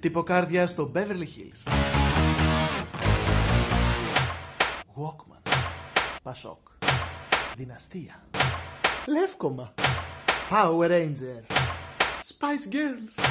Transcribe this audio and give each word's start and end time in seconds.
Τυποκάρδια 0.00 0.66
στο 0.66 0.92
Beverly 0.94 1.26
Hills. 1.36 1.72
Walkman. 4.96 5.52
Πασόκ. 6.22 6.58
Δυναστεία. 7.56 8.22
Λεύκομα. 9.06 9.74
Power 10.50 10.88
Ranger. 10.90 11.52
Spice 12.28 12.72
Girls. 12.72 13.24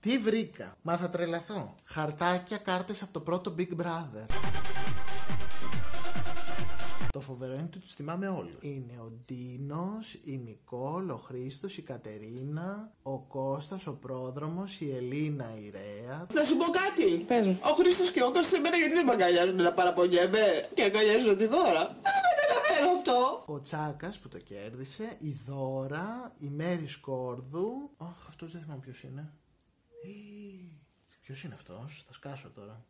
Τι 0.00 0.18
βρήκα; 0.18 0.76
Μα 0.82 0.96
θα 0.96 1.08
τρελαθώ. 1.08 1.74
Χαρτάκια 1.84 2.58
κάρτες 2.58 3.02
από 3.02 3.12
το 3.12 3.20
πρώτο 3.20 3.54
Big 3.58 3.82
Brother. 3.82 4.26
Το 7.22 7.28
φοβερό 7.28 7.52
είναι 7.52 7.62
ότι 7.62 7.78
τους 7.78 7.94
θυμάμαι 7.94 8.28
όλους. 8.28 8.52
Είναι 8.60 9.00
ο 9.00 9.12
Ντίνος, 9.26 10.14
η 10.24 10.36
Νικόλ, 10.36 11.10
ο 11.10 11.16
Χρήστος, 11.16 11.76
η 11.76 11.82
Κατερίνα, 11.82 12.92
ο 13.02 13.18
Κώστας, 13.18 13.86
ο 13.86 13.92
πρόδρομος, 13.92 14.80
η 14.80 14.90
Ελίνα, 14.96 15.58
η 15.58 15.70
Ρέα. 15.70 16.26
Να 16.34 16.44
σου 16.44 16.56
πω 16.56 16.64
κάτι. 16.64 17.24
Πες 17.24 17.46
μου. 17.46 17.58
Ο 17.62 17.74
Χρήστος 17.74 18.10
και 18.10 18.22
ο 18.22 18.32
Κώστας 18.32 18.52
εμένα 18.52 18.76
γιατί 18.76 18.92
δεν 18.94 19.04
με 19.04 19.12
αγκαλιάζουν 19.12 19.56
να 19.56 19.72
παραπονιέμαι 19.72 20.68
και 20.74 20.82
αγκαλιάζουν 20.82 21.36
τη 21.36 21.46
δώρα. 21.46 21.84
Δεν 22.02 22.34
καταλαβαίνω 22.40 22.98
αυτό. 22.98 23.42
Ο 23.46 23.60
Τσάκας 23.60 24.18
που 24.18 24.28
το 24.28 24.38
κέρδισε, 24.38 25.16
η 25.18 25.36
Δώρα, 25.46 26.34
η 26.38 26.46
Μέρη 26.48 26.86
Σκόρδου. 26.86 27.90
Αχ, 27.96 28.28
αυτός 28.28 28.52
δεν 28.52 28.60
θυμάμαι 28.60 28.80
ποιος 28.80 29.02
είναι. 29.02 29.32
Ποιος 31.22 31.42
είναι 31.42 31.54
αυτός, 31.54 32.04
θα 32.06 32.12
σκάσω 32.12 32.50
τώρα. 32.54 32.84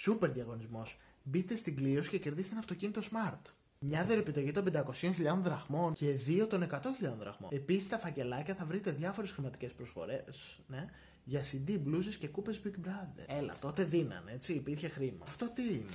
Σούπερ 0.00 0.30
διαγωνισμός. 0.30 0.98
Μπείτε 1.22 1.56
στην 1.56 1.76
κλήρωση 1.76 2.08
και 2.08 2.18
κερδίστε 2.18 2.50
ένα 2.50 2.60
αυτοκίνητο 2.60 3.00
Smart. 3.00 3.40
Μια 3.78 4.04
δωρεπιταγή 4.04 4.52
των 4.52 4.64
500.000 4.72 5.38
δραχμών 5.42 5.92
και 5.92 6.10
δύο 6.10 6.46
των 6.46 6.62
100.000 6.70 6.78
δραχμών. 7.18 7.50
Επίσης, 7.52 7.84
στα 7.84 7.98
φακελάκια 7.98 8.54
θα 8.54 8.64
βρείτε 8.64 8.90
διάφορες 8.90 9.30
χρηματικές 9.30 9.72
προσφορές 9.72 10.58
ναι, 10.66 10.86
για 11.24 11.42
CD, 11.44 11.78
μπλούζες 11.80 12.16
και 12.16 12.28
κούπες 12.28 12.60
Big 12.64 12.86
Brother. 12.86 13.24
Έλα, 13.26 13.56
τότε 13.60 13.84
δίνανε, 13.84 14.32
έτσι, 14.32 14.52
υπήρχε 14.52 14.88
χρήμα. 14.88 15.24
Αυτό 15.24 15.50
τι 15.54 15.62
είναι; 15.62 15.92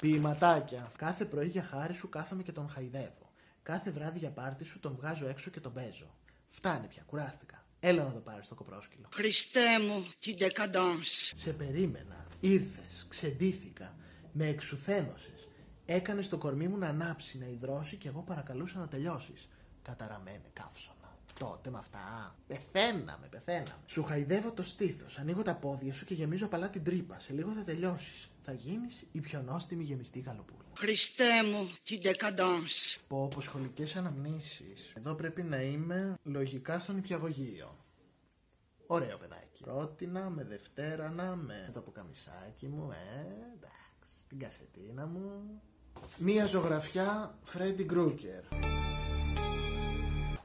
Ποιηματάκια. 0.00 0.92
Κάθε 0.96 1.24
πρωί 1.24 1.46
για 1.46 1.62
χάρη 1.62 1.94
σου 1.94 2.08
κάθομαι 2.08 2.42
και 2.42 2.52
τον 2.52 2.68
χαϊδεύω. 2.68 3.30
Κάθε 3.62 3.90
βράδυ 3.90 4.18
για 4.18 4.30
πάρτι 4.30 4.64
σου 4.64 4.80
τον 4.80 4.96
βγάζω 4.96 5.26
έξω 5.28 5.50
και 5.50 5.60
τον 5.60 5.72
παίζω. 5.72 6.14
Φτάνει 6.50 6.86
πια, 6.86 7.02
κουράστηκα. 7.06 7.64
Έλα 7.80 8.04
να 8.04 8.12
το 8.12 8.18
πάρεις 8.18 8.46
στο 8.46 8.54
κοπρόσκυλο. 8.54 9.08
Χριστέ 9.14 9.78
μου, 9.88 10.06
την 10.18 10.36
decadence. 10.38 11.32
Σε 11.34 11.52
περίμενα. 11.52 12.26
Ήρθες, 12.44 13.06
ξεντήθηκα. 13.08 13.96
Με 14.32 14.46
εξουθένωσες. 14.46 15.48
Έκανες 15.86 16.28
το 16.28 16.38
κορμί 16.38 16.68
μου 16.68 16.76
να 16.76 16.88
ανάψει, 16.88 17.38
να 17.38 17.46
υδρώσει 17.46 17.96
και 17.96 18.08
εγώ 18.08 18.20
παρακαλούσα 18.20 18.78
να 18.78 18.88
τελειώσεις. 18.88 19.48
Καταραμένε 19.82 20.50
καύσωνα. 20.52 21.18
Τότε 21.38 21.70
με 21.70 21.78
αυτά. 21.78 22.34
Πεθαίναμε, 22.46 23.26
πεθαίναμε. 23.30 23.78
Σου 23.86 24.02
χαϊδεύω 24.02 24.52
το 24.52 24.62
στήθος. 24.62 25.18
Ανοίγω 25.18 25.42
τα 25.42 25.54
πόδια 25.54 25.94
σου 25.94 26.04
και 26.04 26.14
γεμίζω 26.14 26.44
απαλά 26.46 26.70
την 26.70 26.84
τρύπα. 26.84 27.18
Σε 27.18 27.32
λίγο 27.32 27.52
θα 27.52 27.64
τελειώσεις. 27.64 28.30
Θα 28.44 28.52
γίνεις 28.52 29.06
η 29.12 29.20
πιο 29.20 29.42
νόστιμη 29.42 29.84
γεμιστή 29.84 30.20
γαλοπούλα. 30.20 30.64
Χριστέ 30.78 31.42
μου, 31.52 31.70
την 31.82 32.00
decadence. 32.02 33.00
Πω 33.08 33.28
πω 33.34 33.40
σχολικές 33.40 33.96
αναμνήσεις. 33.96 34.92
Εδώ 34.94 35.14
πρέπει 35.14 35.42
να 35.42 35.62
είμαι 35.62 36.14
λογικά 36.22 36.78
στον 36.78 36.96
υπηαγωγείο. 36.96 37.76
Ωραίο 38.86 39.16
παιδάκι. 39.18 39.44
Πρότεινα 39.64 40.30
με 40.30 40.44
Δευτέρανα, 40.44 41.36
με 41.36 41.70
το 41.72 41.80
ποκαμισάκι 41.80 42.66
μου, 42.66 42.90
ε, 42.90 43.20
εντάξει, 43.54 44.28
την 44.28 44.38
κασετίνα 44.38 45.06
μου. 45.06 45.60
Μία 46.18 46.46
ζωγραφιά 46.46 47.38
Φρέντι 47.42 47.84
Γκρούκερ. 47.84 48.42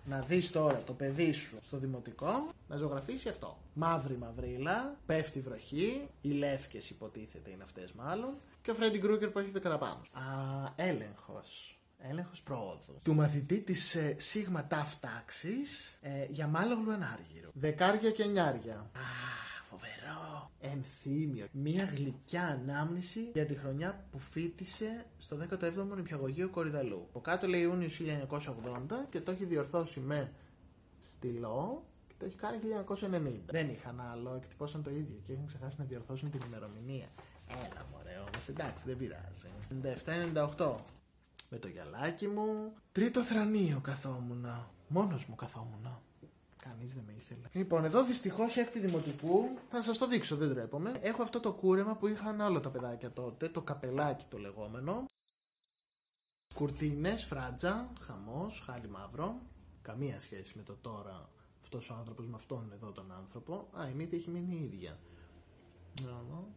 Να 0.06 0.20
δεις 0.20 0.52
τώρα 0.52 0.84
το 0.86 0.94
παιδί 0.94 1.32
σου 1.32 1.58
στο 1.62 1.78
δημοτικό 1.78 2.50
να 2.68 2.78
ζωγραφίσει 2.78 3.30
αυτό. 3.30 3.58
Μαύρη 3.74 4.18
μαυρίλα, 4.18 4.96
πέφτει 5.06 5.40
βροχή, 5.40 6.10
οι 6.22 6.30
λεύκες 6.30 6.90
υποτίθεται 6.90 7.52
είναι 7.52 7.64
αυτές 7.64 7.92
μάλλον 7.92 8.34
και 8.62 8.72
ο 8.72 8.74
Φρέντι 8.74 8.98
Γκρούκερ 8.98 9.30
που 9.30 9.40
έρχεται 9.40 9.60
κατά 9.60 9.78
πάνω. 9.78 10.02
Α, 10.12 10.74
έλεγχος. 10.76 11.79
Έλεγχος 12.02 12.42
πρόοδου. 12.42 13.00
Του 13.04 13.16
μαθητή 13.16 13.62
της 13.62 13.96
ε, 13.96 14.16
σίγμα 14.18 14.68
τάφ 14.68 14.96
τάξης 15.00 15.98
ε, 16.02 16.26
για 16.30 16.48
μάλογλου 16.48 16.92
ανάργυρο. 16.92 17.50
Δεκάρια 17.54 18.12
και 18.12 18.24
εννιάρια. 18.24 18.74
Α, 18.74 18.90
φοβερό. 19.70 20.52
Ενθύμιο. 20.62 21.48
Μία 21.52 21.84
γλυκιά 21.84 22.46
ανάμνηση 22.48 23.30
για 23.34 23.46
τη 23.46 23.56
χρονιά 23.56 24.06
που 24.12 24.20
φίτησε 24.20 25.06
στο 25.18 25.38
17ο 25.50 25.96
Νηπιαγωγείο 25.96 26.50
Κορυδαλού. 26.50 27.06
Από 27.10 27.20
κάτω 27.20 27.48
λέει 27.48 27.62
Ιούνιος 27.62 28.02
1980 28.30 28.40
και 29.10 29.22
το 29.22 29.32
έχει 29.32 29.46
διορθώσει 29.46 30.00
με 30.00 30.32
στυλό 31.00 31.84
και 32.08 32.14
το 32.18 32.26
έχει 32.26 32.36
κάνει 32.36 32.58
1990. 32.88 33.40
Δεν 33.46 33.70
είχαν 33.70 34.02
άλλο, 34.12 34.34
εκτυπώσαν 34.36 34.84
το 34.84 34.90
ίδιο 34.90 35.20
και 35.24 35.34
έχουν 35.34 35.48
ξεχάσει 35.48 35.76
να 35.80 35.86
διορθώσουν 35.86 36.32
την 36.32 36.42
ημερομηνία. 36.48 37.08
Έλα 37.48 37.86
μωρέ 37.92 38.18
όμως, 38.18 38.48
εντάξει 38.48 38.84
δεν 38.86 38.98
πειράζει. 38.98 39.48
97-98. 40.58 40.76
Με 41.50 41.58
το 41.58 41.68
γυαλάκι 41.68 42.28
μου. 42.28 42.74
Τρίτο 42.92 43.24
θρανείο 43.24 43.80
καθόμουν. 43.84 44.46
Μόνος 44.88 45.26
μου 45.26 45.36
καθόμουν. 45.36 46.02
Κανείς 46.64 46.94
δεν 46.94 47.04
με 47.08 47.14
ήθελε. 47.18 47.48
Λοιπόν, 47.52 47.86
εδώ 47.86 48.04
δυστυχώς 48.04 48.58
έκτη 48.58 48.80
δημοτικού, 48.80 49.58
θα 49.70 49.82
σας 49.82 49.98
το 49.98 50.08
δείξω, 50.08 50.36
δεν 50.36 50.50
τρέπομαι. 50.50 51.00
Έχω 51.02 51.22
αυτό 51.22 51.40
το 51.40 51.54
κούρεμα 51.54 51.96
που 51.96 52.08
είχαν 52.08 52.40
όλα 52.40 52.60
τα 52.60 52.70
παιδάκια 52.70 53.12
τότε, 53.12 53.50
το 53.50 53.62
καπελάκι 53.62 54.26
το 54.30 54.38
λεγόμενο. 54.38 55.06
Κουρτίνες, 56.56 57.24
φράτζα, 57.24 57.94
χαμός, 58.02 58.64
χάλι 58.66 58.90
μαύρο. 58.90 59.42
Καμία 59.82 60.22
σχέση 60.22 60.54
με 60.56 60.64
το 60.64 60.78
τώρα 60.82 61.30
αυτός 61.62 61.90
ο 61.90 61.94
άνθρωπος 61.94 62.26
με 62.26 62.36
αυτόν 62.36 62.72
εδώ 62.74 62.92
τον 62.92 63.12
άνθρωπο. 63.12 63.68
Α, 63.80 63.90
η 63.90 63.94
μύτη 63.94 64.16
έχει 64.16 64.30
μείνει 64.30 64.56
η 64.56 64.64
ίδια. 64.64 65.00
Να 66.02 66.12
δω. 66.30 66.48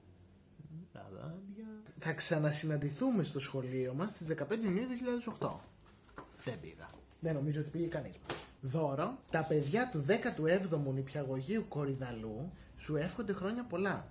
Τα 0.93 1.09
δάντια. 1.13 1.67
Θα 1.99 2.13
ξανασυναντηθούμε 2.13 3.25
στο 3.25 3.41
σχολείο 3.41 3.95
μας 3.95 4.11
στις 4.11 4.27
15 4.27 4.65
Ιουνίου 4.65 4.87
2008. 5.39 5.49
Δεν 6.45 6.61
πήγα. 6.61 6.91
Δεν 7.21 7.35
νομίζω 7.35 7.61
ότι 7.61 7.69
πήγε 7.71 7.87
κανείς. 7.87 8.15
Δώρο, 8.61 9.19
τα 9.31 9.45
παιδιά 9.49 9.89
του 9.93 10.05
17ου 10.09 10.93
νηπιαγωγείου 10.95 11.65
Κορυδαλού 11.69 12.53
σου 12.79 12.97
εύχονται 12.97 13.33
χρόνια 13.33 13.65
πολλά. 13.65 14.07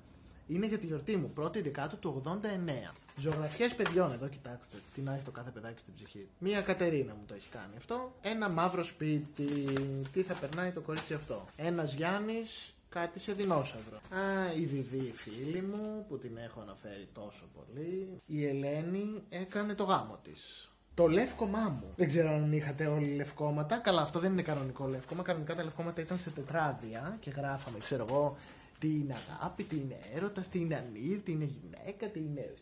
Είναι 0.48 0.68
για 0.68 0.78
τη 0.78 0.86
γιορτή 0.86 1.16
μου, 1.18 1.34
1η 1.38 1.64
Δεκάτου 1.64 2.00
του 2.00 2.22
89. 2.26 2.94
Ζωγραφιές 3.18 3.76
παιδιών, 3.76 4.12
εδώ 4.12 4.28
κοιτάξτε, 4.28 4.78
τι 4.94 5.02
να 5.02 5.14
έχει 5.14 5.24
το 5.24 5.32
κάθε 5.32 5.50
παιδάκι 5.50 5.80
στην 5.80 5.94
ψυχή. 5.94 6.28
Μία 6.40 6.62
Κατερίνα 6.62 7.14
μου 7.14 7.24
το 7.28 7.34
έχει 7.34 7.50
κάνει 7.50 7.74
αυτό. 7.78 8.16
Ένα 8.22 8.50
μαύρο 8.50 8.84
σπίτι. 8.84 9.74
Τι 10.12 10.22
θα 10.22 10.34
περνάει 10.34 10.72
το 10.72 10.82
κορίτσι 10.82 11.14
αυτό; 11.14 11.46
Ένας 11.56 11.94
Γιάννης, 11.94 12.74
κάτι 12.92 13.20
σε 13.20 13.34
δεινόσαυρο. 13.34 13.98
Α, 13.98 14.54
η 14.54 14.66
Βιβί, 14.66 14.98
η 14.98 15.14
φίλη 15.16 15.62
μου, 15.62 16.06
που 16.08 16.18
την 16.18 16.38
έχω 16.38 16.62
αναφέρει 16.62 17.08
τόσο 17.14 17.50
πολύ. 17.56 18.22
Η 18.26 18.48
Ελένη 18.48 19.24
έκανε 19.30 19.74
το 19.74 19.84
γάμο 19.84 20.18
της. 20.24 20.72
Το 20.94 21.08
λεύκομά 21.08 21.78
μου. 21.80 21.94
Δεν 21.96 22.08
ξέρω 22.08 22.30
αν 22.30 22.54
είχατε 22.54 22.86
όλοι 22.86 23.16
λευκόματα. 23.16 23.78
Καλά, 23.78 24.02
αυτό 24.02 24.20
δεν 24.20 24.32
είναι 24.32 24.42
κανονικό 24.42 24.88
λευκόμα. 24.88 25.24
Κανονικά 25.24 25.56
τα 25.56 25.64
λευκόματα 25.64 26.02
ήταν 26.02 26.18
σε 26.18 26.30
τετράδια 26.30 27.18
και 27.20 27.30
γράφαμε, 27.30 27.78
ξέρω 27.78 28.06
εγώ, 28.10 28.38
τι 28.80 28.88
είναι 28.88 29.16
αγάπη, 29.16 29.64
τι 29.64 29.76
είναι 29.76 30.00
έρωτας, 30.14 30.50
τι 30.50 30.60
είναι 30.60 30.76
ανήρ, 30.76 31.20
τι 31.22 31.32
είναι 31.32 31.44
γυναίκα, 31.44 32.08
τι 32.08 32.20
είναι. 32.20 32.54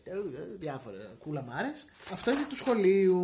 διάφορα 0.58 0.96
κουλαμάρες. 1.18 1.84
Αυτό 2.12 2.30
είναι 2.30 2.46
του 2.48 2.56
σχολείου. 2.56 3.20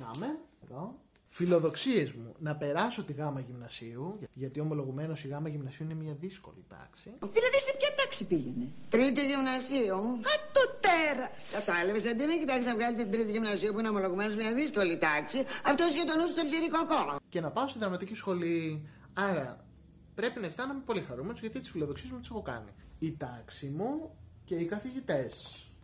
Να 0.00 0.18
με, 0.18 0.38
εδώ. 0.64 0.94
Φιλοδοξίες 1.36 2.12
μου 2.12 2.34
να 2.38 2.56
περάσω 2.56 3.02
τη 3.04 3.12
γάμα 3.12 3.40
γυμνασίου, 3.40 4.18
γιατί 4.32 4.60
ομολογουμένως 4.60 5.24
η 5.24 5.28
γάμα 5.28 5.48
γυμνασίου 5.48 5.84
είναι 5.84 5.94
μια 5.94 6.16
δύσκολη 6.20 6.64
τάξη. 6.68 7.10
Δηλαδή 7.20 7.58
σε 7.66 7.72
ποια 7.78 7.94
τάξη 7.96 8.26
πήγαινε; 8.26 8.66
Τρίτη 8.88 9.26
γυμνασίου. 9.26 9.96
Α, 10.30 10.32
το 10.52 10.64
τέρας. 10.84 11.64
Κατάλαβες, 11.64 12.06
αντί 12.06 12.24
να 12.26 12.36
κοιτάξει 12.36 12.68
να 12.68 12.74
βγάλει 12.74 12.96
την 12.96 13.10
τρίτη 13.10 13.30
γυμνασίου 13.32 13.72
που 13.72 13.78
είναι 13.78 13.88
ομολογουμένως 13.88 14.36
μια 14.36 14.54
δύσκολη 14.54 14.96
τάξη, 14.96 15.44
αυτός 15.64 15.94
για 15.94 16.04
τον 16.04 16.16
νου 16.18 16.24
του 16.24 16.30
στον 16.30 16.46
ψηρικοκό. 16.46 17.16
Και 17.28 17.40
να 17.40 17.50
πάω 17.50 17.68
στη 17.68 17.78
δραματική 17.78 18.14
σχολή. 18.14 18.88
Άρα 19.12 19.64
πρέπει 20.14 20.40
να 20.40 20.46
αισθάνομαι 20.46 20.80
πολύ 20.84 21.00
χαρούμενος 21.00 21.40
γιατί 21.40 21.60
τις 21.60 21.70
φιλοδοξίες 21.70 22.10
μου 22.10 22.18
τις 22.18 22.28
έχω 22.28 22.42
κάνει. 22.42 22.70
Η 22.98 23.16
τάξη 23.16 23.66
μου 23.66 24.14
και 24.44 24.54
οι 24.54 24.64
καθηγητές. 24.64 25.32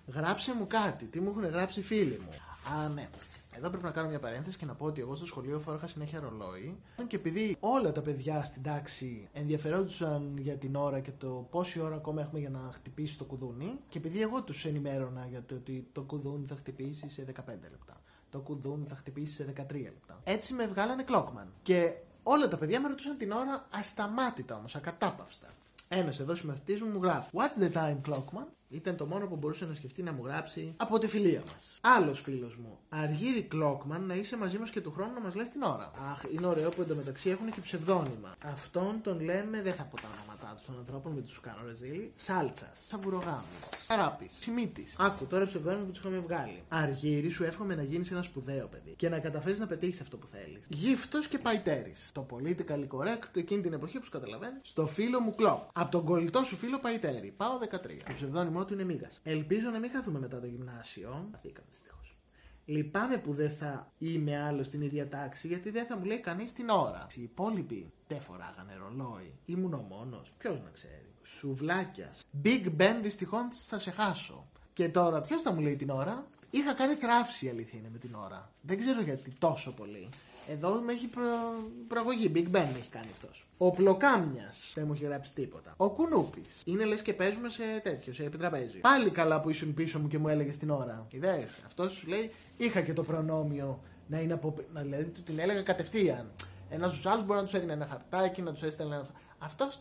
Γράψε 0.07 0.55
μου 0.55 0.67
κάτι, 0.67 1.05
τι 1.05 1.21
μου 1.21 1.29
έχουν 1.31 1.47
γράψει 1.47 1.81
οι 1.81 1.83
φίλοι 1.83 2.21
μου. 2.25 2.31
Α, 2.77 2.89
ναι. 2.89 3.09
Εδώ 3.57 3.69
πρέπει 3.69 3.85
να 3.85 3.91
κάνω 3.91 4.09
μια 4.09 4.19
παρένθεση 4.19 4.57
και 4.57 4.65
να 4.65 4.75
πω 4.75 4.87
ότι 4.87 5.01
εγώ 5.01 5.15
στο 5.15 5.27
σχολείο 5.27 5.59
φόραχα 5.59 5.87
συνέχεια 5.87 6.21
ρολόι. 6.21 6.79
Και 7.07 7.17
επειδή 7.17 7.57
όλα 7.61 7.93
τα 7.93 8.01
παιδιά 8.01 8.45
στην 8.45 8.63
τάξη 8.63 9.29
ενδιαφερόντουσαν 9.33 10.37
για 10.39 10.57
την 10.57 10.77
ώρα 10.77 11.01
και 11.01 11.11
το 11.19 11.47
πόση 11.51 11.81
ώρα 11.81 11.95
ακόμα 11.95 12.21
έχουμε 12.21 12.41
για 12.41 12.51
να 12.51 12.71
χτυπήσει 12.73 13.19
το 13.19 13.25
κουδούνι, 13.25 13.79
και 13.89 13.99
επειδή 13.99 14.23
εγώ 14.23 14.43
τους 14.43 14.65
ενημέρωνα 14.65 15.27
για 15.31 15.43
το 15.43 15.55
ότι 15.55 15.89
το 15.93 16.03
κουδούνι 16.03 16.47
θα 16.49 16.57
χτυπήσει 16.57 17.09
σε 17.11 17.25
15 17.27 17.31
λεπτά, 17.47 18.01
το 18.31 18.39
κουδούνι 18.39 18.87
θα 18.89 18.97
χτυπήσει 18.97 19.35
σε 19.35 19.45
13 19.45 19.73
λεπτά. 19.73 20.21
Έτσι 20.25 20.53
με 20.55 20.67
βγάλανε 20.67 21.03
κλόκμαν. 21.03 21.53
Και 21.63 21.95
όλα 22.23 22.49
τα 22.49 22.57
παιδιά 22.57 22.81
με 22.81 22.89
ρωτούσαν 22.89 23.17
την 23.17 23.33
ώρα 23.33 23.67
ασταμάτητα 23.71 24.57
όμως, 24.57 24.75
ακατάπαυστα. 24.77 25.47
Ένας 25.89 26.21
εδώ 26.21 26.35
συμμαθητή 26.35 26.83
μου 26.83 26.91
μου 26.91 27.03
γράφει 27.03 27.31
What's 27.33 27.63
the 27.63 27.73
time, 27.73 28.01
Clockman? 28.09 28.47
Ήταν 28.73 28.97
το 28.97 29.07
μόνο 29.07 29.27
που 29.27 29.37
μπορούσε 29.37 29.65
να 29.65 29.75
σκεφτεί 29.75 30.03
να 30.03 30.13
μου 30.13 30.25
γράψει 30.25 30.75
από 30.77 30.99
τη 30.99 31.07
φιλία 31.07 31.43
μας. 31.53 31.79
Άλλος 31.81 32.21
φίλος 32.21 32.57
μου. 32.57 32.79
Αργύρι 32.89 33.43
Κλόκμαν 33.43 34.07
να 34.07 34.15
είσαι 34.15 34.37
μαζί 34.37 34.59
μας 34.59 34.71
και 34.71 34.81
του 34.81 34.93
χρόνου 34.93 35.13
να 35.13 35.21
μας 35.21 35.35
λες 35.35 35.49
την 35.49 35.63
ώρα. 35.63 35.91
Αχ, 36.11 36.23
είναι 36.33 36.47
ωραίο 36.47 36.71
που 36.71 36.83
εντωμεταξύ 36.83 37.31
έχουν 37.31 37.53
και 37.53 37.61
ψευδόνυμα. 37.61 38.35
Αυτόν 38.45 39.01
τον 39.03 39.21
λέμε, 39.21 39.63
δεν 39.63 39.75
θα 39.75 39.83
πω 39.85 39.97
τα 39.97 40.09
ονόματά 40.17 40.55
τους 40.57 40.67
των 40.67 40.79
ανθρώπων, 40.79 41.13
με 41.13 41.21
τους 41.21 41.41
κάνω 41.41 41.67
ρεζίλι. 41.67 42.13
Σάλτσας, 42.15 42.85
Σαβουρογάμι, 42.89 43.43
Καράπη, 43.87 44.27
Σιμίτη. 44.41 44.87
Άκου 44.99 45.27
τώρα 45.27 45.47
ψευδόνυμα 45.47 45.85
που 45.85 45.91
τους 45.91 46.01
είχαμε 46.01 46.19
βγάλει. 46.19 46.63
Αργύρι, 46.69 47.29
σου 47.29 47.45
εύχομαι 47.45 47.75
να 47.75 47.83
γίνεις 47.83 48.11
ένα 48.11 48.23
σπουδαίο 48.23 48.67
παιδί 48.67 48.95
και 48.97 49.09
να 49.09 49.19
καταφέρεις 49.19 49.59
να 49.59 49.67
πετύχεις 49.67 50.01
αυτό 50.01 50.17
που 50.17 50.27
θέλεις. 50.27 50.65
Γύφτος 50.69 51.29
και 51.29 51.39
παϊτέρης. 51.39 52.11
Το 52.13 52.27
politically 52.31 52.87
correct 52.89 53.37
εκείνη 53.37 53.63
την 53.63 53.73
εποχή 53.73 54.01
που 54.01 54.09
καταλαβαίνεις. 54.11 54.61
Στο 54.63 54.87
φίλο 54.87 55.21
μου 55.21 55.35
Κλοκ. 55.35 55.63
Από 55.73 55.91
τον 55.91 56.05
κολλητό 56.05 56.41
σου 56.41 56.57
φίλο 56.57 56.79
Παϊτέρη. 56.79 57.35
Πάω 57.37 57.59
13. 57.59 58.03
Το 58.62 58.62
ψευδόνυμό 58.63 58.65
του 58.65 58.73
είναι 58.73 58.85
Μίγα. 58.85 59.09
Ελπίζω 59.23 59.71
να 59.71 59.79
μην 59.79 59.91
χαθούμε 59.91 60.19
μετά 60.19 60.41
το 60.41 60.47
γυμνάσιο. 60.47 61.29
Χαθήκαμε 61.33 61.69
δυστυχώς. 61.73 62.17
Λυπάμαι 62.65 63.17
που 63.19 63.35
δεν 63.35 63.51
θα 63.51 63.93
είμαι 63.99 64.43
άλλο 64.43 64.63
στην 64.63 64.83
ίδια 64.83 65.09
τάξη 65.09 65.49
γιατί 65.49 65.71
δεν 65.71 65.87
θα 65.87 65.97
μου 65.97 66.05
λέει 66.05 66.21
κανείς 66.21 66.53
την 66.53 66.69
ώρα. 66.69 67.07
Οι 67.15 67.23
υπόλοιποι 67.23 67.93
δεν 68.09 68.21
φοράγανε 68.21 68.75
ρολόι. 68.75 69.33
Ήμουν 69.45 69.75
ο 69.75 69.87
μόνος. 69.89 70.33
Ποιος 70.39 70.61
να 70.65 70.71
ξέρει. 70.71 71.15
Σουβλάκιας. 71.23 72.23
Big 72.45 72.67
Ben 72.79 72.99
δυστυχώς 73.03 73.65
θα 73.67 73.79
σε 73.79 73.91
χάσω. 73.91 74.47
Και 74.73 74.89
τώρα 74.89 75.21
ποιος 75.21 75.43
θα 75.43 75.53
μου 75.53 75.61
λέει 75.61 75.77
την 75.77 75.91
ώρα; 75.91 76.27
Είχα 76.51 76.75
κάνει 76.75 76.95
θράψη 76.95 77.47
η 77.47 77.49
αλήθεια 77.49 77.79
είναι 77.79 77.89
με 77.93 77.99
την 77.99 78.15
ώρα. 78.15 78.53
Δεν 78.61 78.79
ξέρω 78.79 79.01
γιατί 79.01 79.31
τόσο 79.39 79.73
πολύ. 79.73 80.09
Εδώ 80.49 80.81
με 80.81 80.93
έχει 80.93 81.07
προ... 81.07 81.23
προαγωγή. 81.89 82.33
Big 82.35 82.47
Ben 82.47 82.51
με 82.51 82.77
έχει 82.79 82.89
κάνει 82.91 83.09
αυτός. 83.13 83.47
Ο 83.59 83.71
Πλοκάμιας 83.71 84.73
δεν 84.75 84.87
μου 84.87 84.93
έχει 84.93 85.05
γράψει 85.05 85.35
τίποτα. 85.35 85.75
Ο 85.77 85.91
Κουνούπης. 85.91 86.63
Είναι 86.65 86.85
λες 86.85 87.03
και 87.03 87.13
παίζουμε 87.13 87.49
σε 87.49 87.63
τέτοιο, 87.83 88.13
σε 88.13 88.25
επιτραπέζι. 88.25 88.79
Πάλι 88.79 89.11
καλά 89.11 89.41
που 89.41 89.51
ήσουν 89.51 89.75
πίσω 89.75 89.99
μου 89.99 90.09
και 90.09 90.19
μου 90.19 90.29
έλεγες 90.29 90.59
την 90.59 90.71
ώρα. 90.71 91.07
Ιδέες. 91.11 91.61
Αυτός 91.67 91.93
σου 91.93 92.09
λέει 92.09 92.33
είχα 92.57 92.81
και 92.81 92.93
το 92.93 93.03
προνόμιο 93.03 93.81
να 94.07 94.21
είναι 94.21 94.33
από. 94.33 94.55
Να, 94.73 94.81
δηλαδή 94.81 95.05
του 95.05 95.23
την 95.23 95.39
έλεγα 95.39 95.63
κατευθείαν. 95.63 96.31
Ένα 96.71 96.91
στους 96.91 97.07
άλλους 97.07 97.25
μπορεί 97.25 97.39
να 97.39 97.45
τους 97.45 97.55
έδινε 97.55 97.73
ένα 97.73 97.87
χαρτάκι, 97.87 98.43
να 98.43 98.53
τους 98.53 98.63
έστελνε 98.63 98.95
ένα. 98.95 99.07
Αυτός 99.39 99.81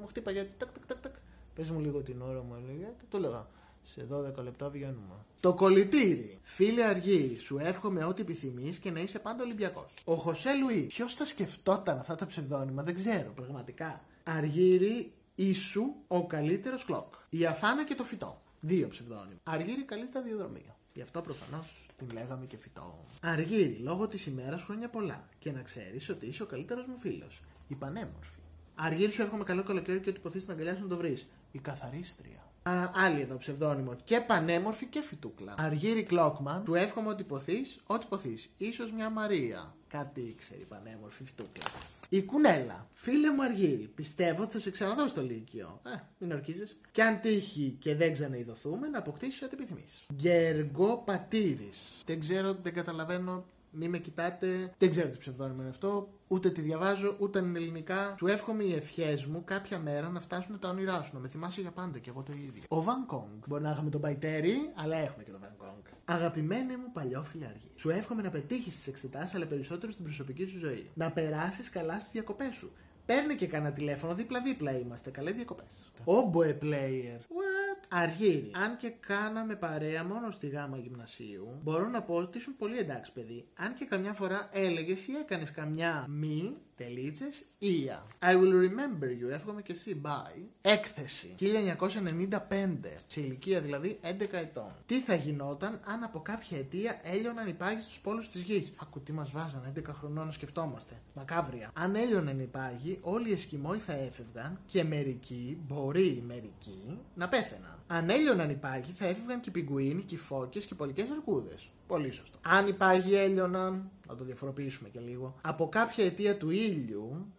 μου 0.00 0.06
χτύπαγε 0.06 0.40
έτσι. 0.40 0.54
Τακ, 0.58 0.72
τακ, 0.72 0.86
τακ, 0.86 1.00
τακ. 1.00 1.14
Πες 1.54 1.70
μου 1.70 1.80
λίγο 1.80 2.00
την 2.00 2.22
ώρα 2.22 2.42
μου 2.42 2.54
έλεγε 2.62 2.92
και 2.98 3.04
του 3.10 3.16
έλεγα. 3.16 3.46
Σε 3.84 4.06
12 4.10 4.42
λεπτά 4.42 4.68
βγαίνουμε. 4.68 5.14
Το 5.40 5.54
κολλητήρι. 5.54 6.38
Φίλε 6.42 6.84
Αργύρι, 6.84 7.38
σου 7.38 7.58
εύχομαι 7.58 8.04
ό,τι 8.04 8.20
επιθυμείς 8.20 8.78
και 8.78 8.90
να 8.90 9.00
είσαι 9.00 9.18
πάντα 9.18 9.42
Ολυμπιακός. 9.42 9.92
Ο 10.04 10.14
Χωσέ 10.14 10.54
Λουίς. 10.54 10.86
Ποιος 10.86 11.14
θα 11.14 11.24
σκεφτόταν 11.24 11.98
αυτά 11.98 12.14
τα 12.14 12.26
ψευδόνυμα, 12.26 12.82
δεν 12.82 12.94
ξέρω 12.94 13.32
πραγματικά. 13.34 14.00
Αργύρι, 14.24 15.12
ίσου 15.34 15.82
ο 16.06 16.26
καλύτερος 16.26 16.84
κλοκ. 16.84 17.14
Η 17.28 17.46
Αφάνα 17.46 17.84
και 17.84 17.94
το 17.94 18.04
φυτό. 18.04 18.42
Δύο 18.60 18.88
ψευδόνυμα. 18.88 19.40
Αργύρι, 19.42 19.84
καλή 19.84 20.06
σταδιοδρομία. 20.06 20.76
Γι' 20.94 21.02
αυτό 21.02 21.20
προφανώς 21.20 21.66
την 21.98 22.10
λέγαμε 22.12 22.46
και 22.46 22.56
φυτό. 22.56 23.04
Αργύρι, 23.22 23.78
λόγω 23.82 24.08
της 24.08 24.26
ημέρας 24.26 24.62
χρόνια 24.62 24.88
πολλά. 24.88 25.28
Και 25.38 25.52
να 25.52 25.62
ξέρεις 25.62 26.08
ότι 26.08 26.26
είσαι 26.26 26.42
ο 26.42 26.46
καλύτερος 26.46 26.86
μου 26.86 26.96
φίλος. 26.96 27.42
Η 27.68 27.74
πανέμορφη. 27.74 28.38
Αργύρι, 28.74 29.10
σου 29.12 29.22
εύχομαι 29.22 29.44
καλό 29.44 29.62
καλοκαίρι 29.62 30.00
και 30.00 30.08
ότι 30.08 30.18
υποθείς 30.18 30.46
να 30.46 30.54
αγκαλιάσει 30.54 30.80
να 30.80 30.88
το 30.88 30.96
βρεις. 30.96 31.26
Η 31.52 31.58
καθαρίστρια. 31.58 32.51
Α, 32.62 32.90
άλλη 32.94 33.20
εδώ 33.20 33.36
ψευδόνυμο. 33.36 33.96
Και 34.04 34.20
πανέμορφη 34.20 34.86
και 34.86 35.00
φυτούκλα. 35.00 35.54
Αργύρι 35.56 36.02
Κλόκμαν, 36.02 36.64
του 36.64 36.74
εύχομαι 36.74 37.08
ότι 37.08 37.22
ποθείς, 37.22 37.80
ό,τι 37.86 38.06
ποθείς. 38.08 38.48
σω 38.74 38.94
μια 38.94 39.10
Μαρία. 39.10 39.74
Κάτι 39.88 40.20
ήξερε 40.20 40.60
η 40.60 40.64
πανέμορφη 40.64 41.24
φυτούκλα. 41.24 41.64
Η 42.08 42.22
Κουνέλα. 42.22 42.88
Φίλε 42.94 43.30
μου 43.30 43.42
Αργύρι, 43.42 43.90
πιστεύω 43.94 44.42
ότι 44.42 44.52
θα 44.52 44.60
σε 44.60 44.70
ξαναδώ 44.70 45.06
στο 45.06 45.22
Λύκειο. 45.22 45.80
Ε, 45.86 45.90
μην 46.18 46.32
ορκίζεις. 46.32 46.76
Και 46.92 47.02
αν 47.02 47.20
τύχει 47.20 47.76
και 47.80 47.94
δεν 47.94 48.12
ξαναειδωθούμε, 48.12 48.88
να 48.88 48.98
αποκτήσεις 48.98 49.42
ό,τι 49.42 49.54
επιθυμείς. 49.54 50.04
Γεργό 50.16 51.02
Πατήρης. 51.04 52.02
Δεν 52.06 52.20
ξέρω, 52.20 52.56
δεν 52.62 52.74
καταλαβαίνω 52.74 53.44
μη 53.72 53.88
με 53.88 53.98
κοιτάτε. 53.98 54.74
Δεν 54.78 54.90
ξέρω 54.90 55.08
τι 55.08 55.16
ψευδόνιμο 55.16 55.60
είναι 55.60 55.70
αυτό. 55.70 56.08
Ούτε 56.28 56.50
τη 56.50 56.60
διαβάζω, 56.60 57.16
ούτε 57.18 57.38
είναι 57.38 57.58
ελληνικά. 57.58 58.14
Σου 58.18 58.26
εύχομαι 58.26 58.64
οι 58.64 58.74
ευχές 58.74 59.26
μου 59.26 59.42
κάποια 59.44 59.78
μέρα 59.78 60.08
να 60.08 60.20
φτάσουν 60.20 60.58
τα 60.58 60.68
όνειρά 60.68 61.02
σου. 61.02 61.10
Να 61.14 61.20
με 61.20 61.28
θυμάσαι 61.28 61.60
για 61.60 61.70
πάντα 61.70 61.98
και 61.98 62.10
εγώ 62.10 62.22
το 62.22 62.32
ίδιο. 62.32 62.62
Ο 62.68 62.82
Βαν 62.82 63.06
Κόγκ. 63.06 63.42
Μπορεί 63.46 63.62
να 63.62 63.70
είχαμε 63.70 63.90
τον 63.90 64.00
Παϊτέρι, 64.00 64.56
αλλά 64.74 64.96
έχουμε 64.96 65.24
και 65.24 65.30
τον 65.30 65.40
Βαν 65.40 65.54
Κόγκ. 65.56 65.68
Αγαπημένη 66.04 66.76
μου 66.76 66.92
παλιόφιλη 66.92 67.44
αργή. 67.44 67.70
Σου 67.76 67.90
εύχομαι 67.90 68.22
να 68.22 68.30
πετύχεις 68.30 68.74
τις 68.74 68.86
εξετάσεις, 68.86 69.34
αλλά 69.34 69.46
περισσότερο 69.46 69.92
στην 69.92 70.04
προσωπική 70.04 70.46
σου 70.46 70.58
ζωή. 70.58 70.90
Να 70.94 71.10
περάσεις 71.10 71.70
καλά 71.70 72.00
στις 72.00 72.12
διακοπές 72.12 72.54
σου. 72.54 72.72
Παίρνει 73.06 73.34
και 73.34 73.46
κανένα 73.46 73.72
τηλέφωνο, 73.72 74.14
δίπλα-δίπλα 74.14 74.78
είμαστε. 74.78 75.10
Καλές 75.10 75.34
διακοπές. 75.34 75.92
Ομποε 76.04 76.58
player. 76.62 77.18
What? 77.18 77.86
Αργύρι. 77.88 78.50
Αν 78.54 78.76
και 78.76 78.88
κάναμε 78.88 79.54
παρέα 79.56 80.04
μόνο 80.04 80.30
στη 80.30 80.48
γάμα 80.48 80.76
γυμνασίου, 80.76 81.58
μπορώ 81.62 81.88
να 81.88 82.02
πω 82.02 82.14
ότι 82.14 82.38
ήσουν 82.38 82.56
πολύ 82.56 82.78
εντάξει 82.78 83.12
παιδί. 83.12 83.44
Αν 83.56 83.74
και 83.74 83.84
καμιά 83.84 84.12
φορά 84.12 84.48
έλεγες 84.52 85.06
ή 85.06 85.12
έκανες 85.12 85.50
καμιά 85.50 86.06
μη 86.08 86.56
τελίτσες 86.76 87.44
ία. 87.58 88.06
I 88.22 88.32
will 88.32 88.54
remember 88.68 89.06
you. 89.06 89.30
Εύχομαι 89.30 89.62
και 89.62 89.72
εσύ. 89.72 90.00
Bye. 90.04 90.42
Έκθεση. 90.60 91.34
1995. 91.38 93.00
Σε 93.06 93.20
ηλικία 93.20 93.60
δηλαδή 93.60 93.98
11 94.02 94.08
ετών. 94.30 94.72
Τι 94.86 95.00
θα 95.00 95.14
γινόταν 95.14 95.80
αν 95.84 96.02
από 96.02 96.20
κάποια 96.20 96.58
αιτία 96.58 97.00
έλειωναν 97.02 97.48
οι 97.48 97.52
πάγοι 97.52 97.80
στους 97.80 98.00
πόλους 98.00 98.30
της 98.30 98.42
γης; 98.42 98.72
Ακού 98.76 99.00
τι 99.00 99.12
μας 99.12 99.30
βάζανε 99.30 99.72
11 99.76 99.82
χρονών 99.92 100.26
να 100.26 100.32
σκεφτόμαστε. 100.32 100.94
Μακάβρια. 101.14 101.70
Αν 101.74 101.94
έλειωναν 101.94 102.40
οι 102.40 102.46
πάγοι, 102.46 102.98
όλοι 103.02 103.28
οι 103.28 103.32
Εσκιμόοι 103.32 103.78
θα 103.78 103.92
έφευγαν 103.92 104.58
και 104.66 104.84
μερικοί, 104.84 105.58
μπορεί 105.66 106.22
μερικοί, 106.26 106.98
να 107.14 107.28
πέθαιναν. 107.28 107.78
Αν 107.86 108.10
έλειωναν 108.10 108.50
οι 108.50 108.54
πάγοι, 108.54 108.92
θα 108.92 109.06
έφευγαν 109.06 109.40
και 109.40 109.48
οι 109.48 109.52
πιγκουίνοι, 109.52 110.02
και 110.02 110.14
οι 110.14 110.18
φώκες 110.18 110.64
και 110.64 110.74
οι 110.74 110.76
πολικές 110.76 111.10
αρκούδες. 111.10 111.70
Πολύ 111.86 112.12
σωστό. 112.12 112.38
Αν 112.42 112.66
οι 112.66 112.74
πάγοι 112.74 113.14
έλειωναν, 113.14 113.90
να 114.12 114.18
το 114.18 114.24
διαφοροποιήσουμε 114.24 114.88
και 114.88 115.00
λίγο, 115.00 115.34
από 115.40 115.68
κάποια 115.68 116.04
αιτία 116.04 116.36
του 116.36 116.50
ήλιου, 116.50 117.32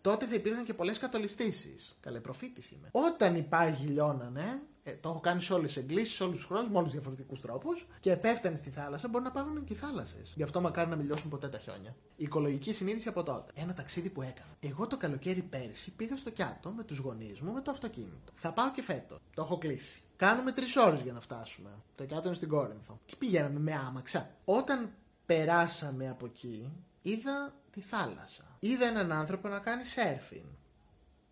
τότε 0.00 0.26
θα 0.26 0.34
υπήρχαν 0.34 0.64
και 0.64 0.74
πολλές 0.74 0.98
κατολιστήσεις. 0.98 1.96
Καλέ, 2.00 2.20
προφήτη 2.20 2.62
είμαι. 2.74 2.88
Όταν 2.90 3.36
οι 3.36 3.42
πάγοι 3.42 3.86
λιώνανε, 3.86 4.62
ε, 4.82 4.92
το 4.92 5.08
έχω 5.08 5.20
κάνει 5.20 5.42
σε 5.42 5.52
όλες 5.52 5.72
τις 5.72 5.82
εγκλήσει, 5.82 6.14
σε 6.14 6.22
όλους 6.22 6.36
τους 6.36 6.46
χρόνους, 6.46 6.68
με 6.68 6.76
όλους 6.76 6.90
τους 6.90 6.98
διαφορετικούς 6.98 7.40
τρόπους, 7.40 7.86
και 8.00 8.16
πέφτανε 8.16 8.56
στη 8.56 8.70
θάλασσα, 8.70 9.08
μπορεί 9.08 9.24
να 9.24 9.30
πάγουν 9.30 9.64
και 9.64 9.72
οι 9.72 9.76
θάλασσες. 9.76 10.32
Γι' 10.36 10.42
αυτό 10.42 10.60
μακάρι 10.60 10.90
να 10.90 10.96
μιλιώσουν 10.96 11.30
ποτέ 11.30 11.48
τα 11.48 11.58
χιόνια. 11.58 11.96
Η 12.16 12.24
οικολογική 12.24 12.72
συνείδηση 12.72 13.08
από 13.08 13.22
τότε. 13.22 13.52
Ένα 13.54 13.74
ταξίδι 13.74 14.10
που 14.10 14.22
έκανα. 14.22 14.56
Εγώ 14.60 14.86
το 14.86 14.96
καλοκαίρι 14.96 15.42
πέρυσι 15.42 15.90
πήγα 15.90 16.16
στο 16.16 16.30
Κιάτο 16.30 16.70
με 16.70 16.84
τους 16.84 16.98
γονείς 16.98 17.40
μου 17.40 17.52
με 17.52 17.60
το 17.60 17.70
αυτοκίνητο. 17.70 18.32
Θα 18.34 18.52
πάω 18.52 18.72
και 18.72 18.82
φέτος. 18.82 19.18
Το 19.34 19.42
έχω 19.42 19.58
κλείσει. 19.58 20.02
Κάνουμε 20.16 20.52
τρεις 20.52 20.76
ώρες 20.76 21.00
για 21.00 21.12
να 21.12 21.20
φτάσουμε. 21.20 21.70
Το 21.96 22.04
Κιάτο 22.04 22.26
είναι 22.26 22.36
στην 22.36 22.48
Κόρινθο. 22.48 23.00
Τι 23.06 23.16
πηγαίναμε 23.16 23.58
με 23.58 23.72
άμαξα. 23.86 24.30
Όταν 24.44 24.90
περάσαμε 25.32 26.08
από 26.08 26.26
εκεί, 26.26 26.72
είδα 27.02 27.54
τη 27.70 27.80
θάλασσα. 27.80 28.56
Είδα 28.58 28.86
έναν 28.86 29.12
άνθρωπο 29.12 29.48
να 29.48 29.58
κάνει 29.58 29.84
σέρφιν. 29.84 30.44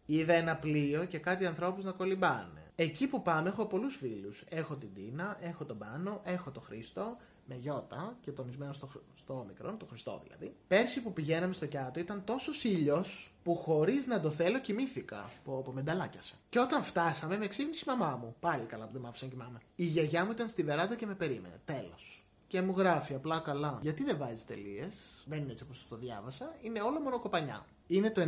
Είδα 0.07 0.33
ένα 0.33 0.57
πλοίο 0.57 1.05
και 1.05 1.19
κάτι 1.19 1.47
ανθρώπους 1.47 1.85
να 1.85 1.93
κολυμπάνε. 1.93 2.73
Εκεί 2.75 3.07
που 3.07 3.23
πάμε 3.23 3.49
έχω 3.49 3.67
πολλούς 3.67 3.97
φίλους. 3.97 4.45
Έχω 4.49 4.77
την 4.77 4.95
Τίνα, 4.95 5.37
έχω 5.41 5.65
τον 5.65 5.79
Πάνο, 5.79 6.21
έχω 6.25 6.51
τον 6.51 6.63
Χρήστο, 6.63 7.17
με 7.45 7.55
γιώτα 7.55 8.17
και 8.21 8.31
τονισμένο 8.31 8.73
στο, 8.73 8.89
στο 9.15 9.45
μικρό, 9.49 9.77
το 9.79 9.87
Χριστό 9.87 10.21
δηλαδή. 10.25 10.55
Πέρσι 10.69 11.01
που 11.01 11.13
πηγαίναμε 11.13 11.53
στο 11.53 11.67
Κιάτο 11.67 12.01
ήταν 12.01 12.25
τόσο 12.25 12.53
ήλιο 12.63 13.05
που 13.43 13.57
χωρίς 13.57 14.07
να 14.07 14.21
το 14.21 14.31
θέλω 14.31 14.61
κοιμήθηκα. 14.61 15.31
Που 15.45 15.57
από 15.57 15.73
μενταλάκιασα. 15.73 16.35
Και 16.49 16.59
όταν 16.59 16.83
φτάσαμε 16.83 17.39
με 17.39 17.47
ξύπνησε 17.47 17.85
η 17.87 17.91
μαμά 17.97 18.17
μου. 18.17 18.37
Πάλι 18.41 18.65
καλά 18.65 18.87
που 18.87 18.93
δεν 18.93 19.01
μ' 19.01 19.07
άφησαν 19.07 19.29
κοιμάμαι. 19.29 19.59
Η 19.77 19.85
γιαγιά 19.85 20.25
μου 20.25 20.31
ήταν 20.31 20.49
στη 20.49 20.63
βεράντα 20.63 20.95
και 20.95 21.07
με 21.07 21.15
περίμενε. 21.15 21.61
Τέλος. 21.65 22.20
Και 22.51 22.63
μου 22.63 22.75
γράφει 22.77 23.15
απλά 23.15 23.39
καλά. 23.39 23.79
Γιατί 23.83 24.05
δεν 24.05 24.17
βάζεις 24.17 24.47
τελείες; 24.47 25.25
Δεν 25.25 25.39
είναι 25.39 25.51
έτσι 25.51 25.63
όπως 25.63 25.87
το 25.89 25.97
διάβασα. 25.97 26.57
Είναι 26.61 26.81
όλο 26.81 27.01
μονοκοπανιά. 27.01 27.67
Είναι 27.87 28.11
το 28.11 28.21
95, 28.21 28.25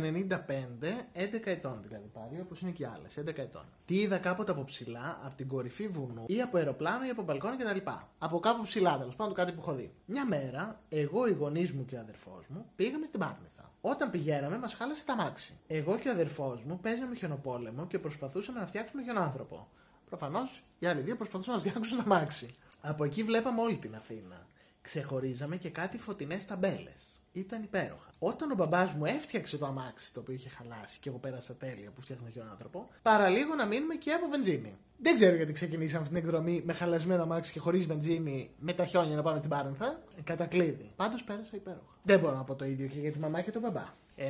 11 1.13 1.41
ετών 1.43 1.81
δηλαδή 1.87 2.07
πάλι, 2.13 2.39
όπως 2.41 2.61
είναι 2.61 2.71
και 2.71 2.87
άλλες, 2.87 3.17
11 3.17 3.37
ετών. 3.37 3.65
Τι 3.85 3.95
είδα 3.95 4.17
κάποτε 4.17 4.51
από 4.51 4.63
ψηλά, 4.63 5.19
από 5.23 5.35
την 5.35 5.47
κορυφή 5.47 5.87
βουνού 5.87 6.23
ή 6.27 6.41
από 6.41 6.57
αεροπλάνο 6.57 7.05
ή 7.05 7.09
από 7.09 7.23
μπαλκόνι 7.23 7.57
κτλ. 7.57 7.89
Από 8.17 8.39
κάπου 8.39 8.63
ψηλά, 8.63 8.97
τέλος 8.97 9.15
πάντων 9.15 9.33
κάτι 9.33 9.51
που 9.51 9.59
έχω 9.61 9.73
δει. 9.73 9.93
Μια 10.05 10.25
μέρα, 10.25 10.79
εγώ, 10.89 11.27
οι 11.27 11.31
γονείς 11.31 11.71
μου 11.71 11.85
και 11.85 11.95
ο 11.95 11.99
αδερφός 11.99 12.45
μου 12.47 12.65
πήγαμε 12.75 13.05
στην 13.05 13.19
Πάρνηθα. 13.19 13.71
Όταν 13.81 14.11
πηγαίναμε, 14.11 14.57
μας 14.57 14.73
χάλασε 14.73 15.05
τα 15.05 15.15
μάξι. 15.15 15.53
Εγώ 15.67 15.97
και 15.97 16.09
ο 16.09 16.11
αδερφός 16.11 16.63
μου 16.63 16.79
παίζαμε 16.79 17.15
χιονοπόλεμο 17.15 17.87
και 17.87 17.99
προσπαθούσαμε 17.99 18.59
να 18.59 18.67
φτιάξουμε 18.67 19.03
χιονάνθρωπο. 19.03 19.67
Προφανώς 20.09 20.63
οι 20.79 20.85
άλλοι 20.85 21.01
δύο 21.01 21.15
προσπαθούσαν 21.15 21.53
να 21.53 21.59
φτιάξουν 21.59 21.97
τα 21.97 22.05
μάξι. 22.05 22.55
Από 22.85 23.03
εκεί 23.03 23.23
βλέπαμε 23.23 23.61
όλη 23.61 23.77
την 23.77 23.95
Αθήνα. 23.95 24.47
Ξεχωρίζαμε 24.81 25.55
και 25.55 25.69
κάτι 25.69 25.97
φωτεινές 25.97 26.45
ταμπέλες. 26.45 27.21
Ήταν 27.31 27.63
υπέροχα. 27.63 28.09
Όταν 28.19 28.51
ο 28.51 28.55
μπαμπάς 28.55 28.93
μου 28.93 29.05
έφτιαξε 29.05 29.57
το 29.57 29.65
αμάξι 29.65 30.13
το 30.13 30.19
οποίο 30.19 30.33
είχε 30.33 30.49
χαλάσει 30.49 30.99
και 30.99 31.09
εγώ 31.09 31.17
πέρασα 31.17 31.53
τέλεια 31.53 31.91
που 31.91 32.01
φτιάχνω 32.01 32.29
και 32.29 32.39
ο 32.39 32.43
άνθρωπο, 32.51 32.87
παραλίγο 33.01 33.55
να 33.55 33.65
μείνουμε 33.65 33.95
και 33.95 34.11
από 34.11 34.27
βενζίνη. 34.27 34.77
Δεν 34.97 35.15
ξέρω 35.15 35.35
γιατί 35.35 35.51
ξεκινήσαμε 35.51 36.01
αυτή 36.01 36.13
την 36.13 36.23
εκδρομή 36.23 36.61
με 36.65 36.73
χαλασμένο 36.73 37.23
αμάξι 37.23 37.51
και 37.51 37.59
χωρίς 37.59 37.85
βενζίνη 37.85 38.51
με 38.59 38.73
τα 38.73 38.85
χιόνια 38.85 39.15
να 39.15 39.21
πάμε 39.21 39.37
στην 39.37 39.49
Πάρενθα. 39.49 40.03
Κατακλείδη. 40.23 40.91
Πάντως 40.95 41.23
πέρασα 41.23 41.55
υπέροχα. 41.55 41.97
Δεν 42.03 42.19
μπορώ 42.19 42.35
να 42.35 42.43
πω 42.43 42.55
το 42.55 42.65
ίδιο 42.65 42.87
και 42.87 42.99
για 42.99 43.11
τη 43.11 43.19
μαμά 43.19 43.41
και 43.41 43.51
τον 43.51 43.61
μπαμπά. 43.61 43.93
91 44.15 44.21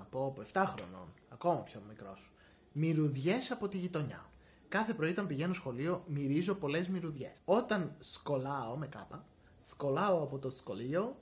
από 0.00 0.34
7 0.52 0.64
χρονών, 0.76 1.12
ακόμα 1.28 1.60
πιο 1.60 1.82
μικρός. 1.88 2.32
Μυρουδιές 2.72 3.50
από 3.50 3.68
τη 3.68 3.76
γειτονιά. 3.76 4.30
Κάθε 4.68 4.94
πρωί 4.94 5.10
όταν 5.10 5.26
πηγαίνω 5.26 5.54
σχολείο 5.54 6.04
μυρίζω 6.06 6.54
πολλές 6.54 6.88
μυρουδιές. 6.88 7.32
Όταν 7.44 7.96
σκολάω 7.98 8.76
με 8.76 8.86
κάπα, 8.86 9.24
σκολάω 9.60 10.22
από 10.22 10.38
το 10.38 10.50
σχολείο 10.50 11.16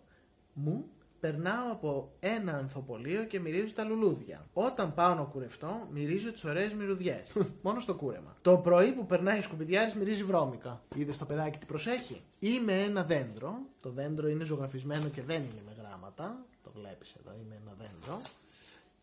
μου, 0.52 0.84
περνάω 1.20 1.72
από 1.72 2.12
ένα 2.20 2.52
ανθοπολείο 2.56 3.24
και 3.24 3.40
μυρίζω 3.40 3.72
τα 3.74 3.84
λουλούδια. 3.84 4.46
Όταν 4.52 4.94
πάω 4.94 5.14
να 5.14 5.22
κουρευτώ, 5.22 5.88
μυρίζω 5.92 6.32
τις 6.32 6.44
ωραίες 6.44 6.72
μυρουδιές. 6.74 7.26
Μόνο 7.62 7.80
στο 7.80 7.94
κούρεμα. 7.94 8.36
Το 8.42 8.56
πρωί 8.56 8.92
που 8.92 9.06
περνάει 9.06 9.40
σκουπιδιάρης 9.40 9.94
μυρίζει 9.94 10.24
βρώμικα. 10.24 10.82
Είδες 10.96 11.18
το 11.18 11.24
παιδάκι 11.24 11.58
τι 11.58 11.66
προσέχει; 11.66 12.22
Είμαι 12.38 12.82
ένα 12.82 13.04
δέντρο. 13.04 13.58
Το 13.80 13.90
δέντρο 13.90 14.28
είναι 14.28 14.44
ζωγραφισμένο 14.44 15.08
και 15.08 15.22
δεν 15.22 15.42
είναι 15.42 15.62
με 15.66 15.74
γράμματα. 15.82 16.44
Το 16.62 16.70
βλέπεις 16.74 17.14
εδώ, 17.14 17.36
είμαι 17.44 17.60
ένα 17.62 17.74
δέντρο. 17.78 18.20